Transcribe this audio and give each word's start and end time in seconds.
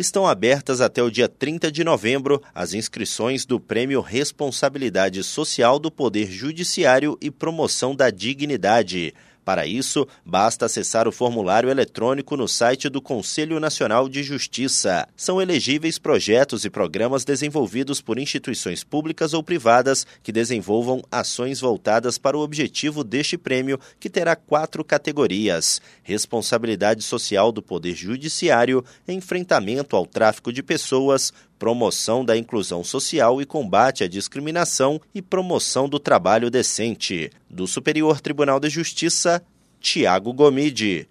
estão 0.00 0.26
abertas 0.26 0.80
até 0.80 1.02
o 1.02 1.10
dia 1.10 1.28
30 1.28 1.70
de 1.70 1.84
novembro 1.84 2.42
as 2.54 2.74
inscrições 2.74 3.44
do 3.44 3.60
Prêmio 3.60 4.00
Responsabilidade 4.00 5.22
Social 5.22 5.78
do 5.78 5.90
Poder 5.90 6.30
Judiciário 6.30 7.18
e 7.20 7.30
Promoção 7.30 7.94
da 7.94 8.10
Dignidade. 8.10 9.14
Para 9.50 9.66
isso, 9.66 10.06
basta 10.24 10.66
acessar 10.66 11.08
o 11.08 11.12
formulário 11.12 11.68
eletrônico 11.68 12.36
no 12.36 12.46
site 12.46 12.88
do 12.88 13.02
Conselho 13.02 13.58
Nacional 13.58 14.08
de 14.08 14.22
Justiça. 14.22 15.08
São 15.16 15.42
elegíveis 15.42 15.98
projetos 15.98 16.64
e 16.64 16.70
programas 16.70 17.24
desenvolvidos 17.24 18.00
por 18.00 18.16
instituições 18.16 18.84
públicas 18.84 19.34
ou 19.34 19.42
privadas 19.42 20.06
que 20.22 20.30
desenvolvam 20.30 21.02
ações 21.10 21.58
voltadas 21.58 22.16
para 22.16 22.38
o 22.38 22.42
objetivo 22.42 23.02
deste 23.02 23.36
prêmio, 23.36 23.80
que 23.98 24.08
terá 24.08 24.36
quatro 24.36 24.84
categorias: 24.84 25.82
responsabilidade 26.04 27.02
social 27.02 27.50
do 27.50 27.60
Poder 27.60 27.96
Judiciário, 27.96 28.84
enfrentamento 29.08 29.96
ao 29.96 30.06
tráfico 30.06 30.52
de 30.52 30.62
pessoas, 30.62 31.32
promoção 31.60 32.24
da 32.24 32.38
inclusão 32.38 32.82
social 32.82 33.42
e 33.42 33.44
combate 33.44 34.02
à 34.02 34.08
discriminação 34.08 34.98
e 35.14 35.20
promoção 35.20 35.90
do 35.90 35.98
trabalho 35.98 36.50
decente. 36.50 37.30
Do 37.50 37.66
Superior 37.66 38.18
Tribunal 38.18 38.58
de 38.58 38.70
Justiça, 38.70 39.42
Tiago 39.78 40.32
Gomide. 40.32 41.06